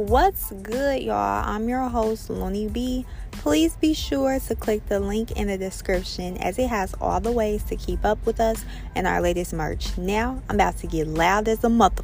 [0.00, 1.44] What's good, y'all?
[1.46, 3.04] I'm your host, Looney B.
[3.32, 7.30] Please be sure to click the link in the description as it has all the
[7.30, 9.98] ways to keep up with us and our latest merch.
[9.98, 12.02] Now, I'm about to get loud as a mother.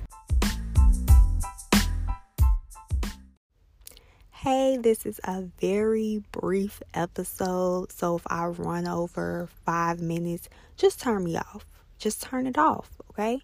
[4.31, 11.01] Hey, this is a very brief episode, so if I run over five minutes, just
[11.01, 11.65] turn me off.
[11.99, 13.41] Just turn it off, okay?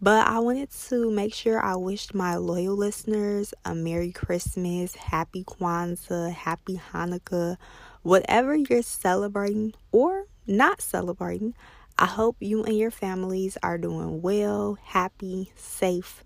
[0.00, 5.44] But I wanted to make sure I wished my loyal listeners a Merry Christmas, Happy
[5.44, 7.56] Kwanzaa, Happy Hanukkah,
[8.02, 11.54] whatever you're celebrating or not celebrating.
[11.98, 16.24] I hope you and your families are doing well, happy, safe,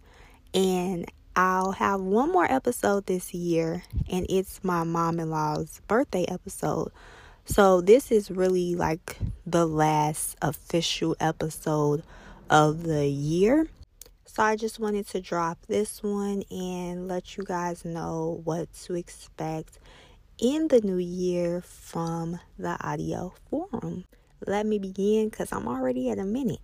[0.55, 1.07] and
[1.37, 6.91] I'll have one more episode this year, and it's my mom in law's birthday episode.
[7.45, 12.03] So, this is really like the last official episode
[12.51, 13.69] of the year.
[14.25, 18.95] So I just wanted to drop this one and let you guys know what to
[18.95, 19.79] expect
[20.39, 24.05] in the new year from the audio forum.
[24.47, 26.61] Let me begin because I'm already at a minute.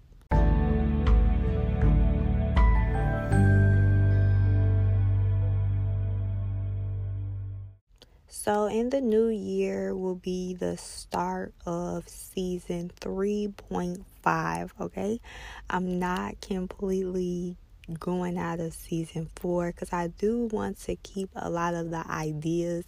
[8.28, 14.05] So, in the new year will be the start of season 3.5.
[14.27, 15.20] Okay,
[15.69, 17.56] I'm not completely
[17.98, 22.05] going out of season four because I do want to keep a lot of the
[22.11, 22.84] ideas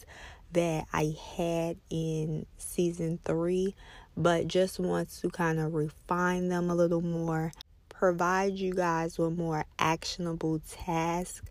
[0.52, 3.74] that I had in season three,
[4.16, 7.52] but just want to kind of refine them a little more,
[7.88, 11.42] provide you guys with more actionable tasks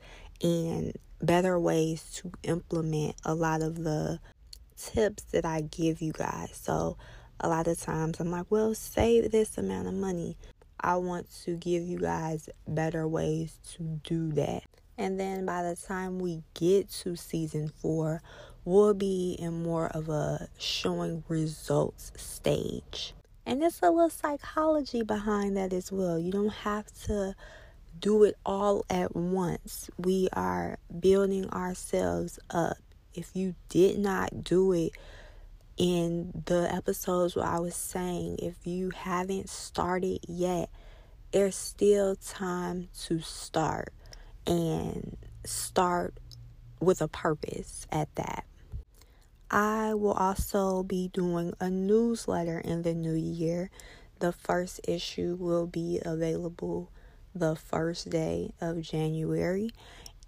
[0.41, 4.19] and better ways to implement a lot of the
[4.77, 6.59] tips that I give you guys.
[6.61, 6.97] So,
[7.39, 10.37] a lot of times I'm like, well, save this amount of money.
[10.79, 14.63] I want to give you guys better ways to do that.
[14.97, 18.21] And then by the time we get to season four,
[18.63, 23.13] we'll be in more of a showing results stage.
[23.45, 26.17] And there's a little psychology behind that as well.
[26.17, 27.35] You don't have to
[27.99, 29.89] do it all at once.
[29.97, 32.77] We are building ourselves up.
[33.13, 34.91] If you did not do it
[35.77, 40.69] in the episodes where I was saying, if you haven't started yet,
[41.31, 43.93] there's still time to start
[44.47, 46.17] and start
[46.79, 48.45] with a purpose at that.
[49.51, 53.69] I will also be doing a newsletter in the new year.
[54.19, 56.89] The first issue will be available
[57.33, 59.71] the first day of January.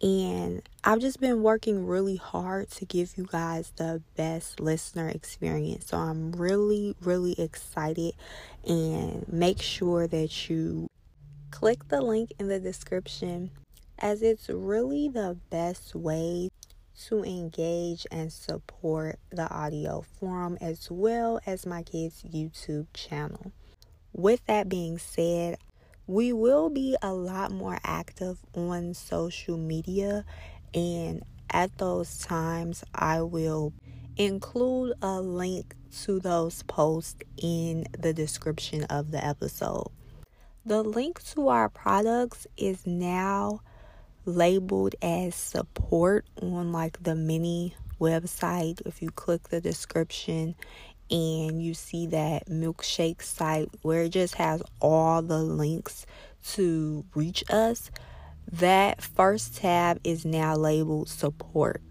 [0.02, 5.88] And I've just been working really hard to give you guys the best listener experience.
[5.88, 8.14] So I'm really, really excited.
[8.68, 10.90] And make sure that you
[11.50, 13.50] click the link in the description
[13.98, 16.50] as it's really the best way
[17.06, 23.52] to engage and support the audio forum as well as my kids' YouTube channel.
[24.14, 25.58] With that being said,
[26.08, 30.24] we will be a lot more active on social media
[30.74, 33.74] and at those times I will
[34.16, 39.92] include a link to those posts in the description of the episode.
[40.66, 43.62] The link to our products is now
[44.26, 48.82] labeled as support on like the mini website.
[48.86, 50.56] If you click the description,
[51.10, 56.06] and you see that milkshake site where it just has all the links
[56.54, 57.90] to reach us,
[58.52, 61.82] that first tab is now labeled support,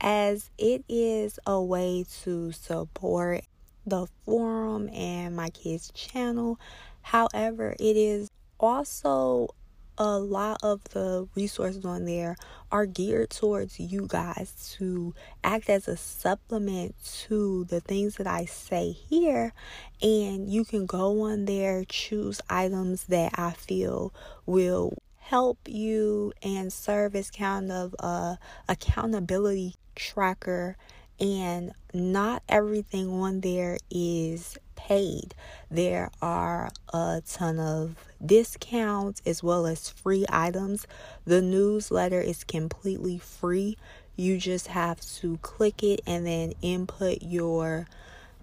[0.00, 3.42] as it is a way to support
[3.86, 6.60] the forum and my kids' channel.
[7.02, 8.30] However, it is
[8.60, 9.48] also
[9.98, 12.36] a lot of the resources on there
[12.70, 18.44] are geared towards you guys to act as a supplement to the things that I
[18.44, 19.52] say here.
[20.00, 24.14] And you can go on there, choose items that I feel
[24.46, 30.76] will help you and serve as kind of a accountability tracker
[31.20, 34.56] and not everything on there is
[34.88, 35.34] paid.
[35.70, 40.86] There are a ton of discounts as well as free items.
[41.26, 43.76] The newsletter is completely free.
[44.16, 47.86] You just have to click it and then input your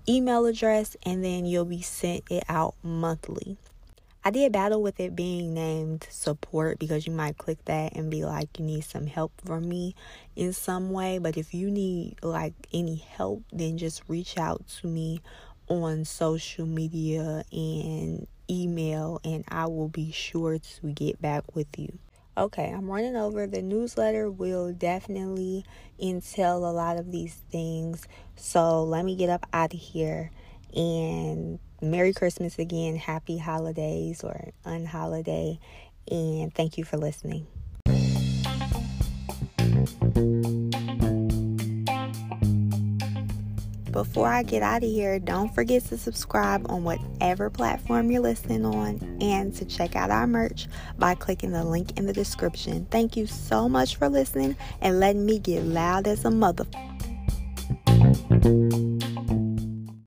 [0.07, 3.57] email address, and then you'll be sent it out monthly.
[4.23, 8.23] I did battle with it being named support because you might click that and be
[8.23, 9.95] like, you need some help from me
[10.35, 11.17] in some way.
[11.17, 15.21] But if you need like any help, then just reach out to me
[15.67, 21.97] on social media and email, and I will be sure to get back with you.
[22.37, 23.47] Okay, I'm running over.
[23.47, 25.65] The newsletter will definitely
[25.99, 28.07] entail a lot of these things.
[28.35, 30.31] So let me get up out of here
[30.75, 35.59] and Merry Christmas again, Happy Holidays or Unholiday,
[36.09, 37.47] and thank you for listening.
[43.95, 48.65] Before I get out of here, don't forget to subscribe on whatever platform you're listening
[48.65, 50.67] on and to check out our merch
[50.99, 52.87] by clicking the link in the description.
[52.91, 56.65] Thank you so much for listening and letting me get loud as a mother.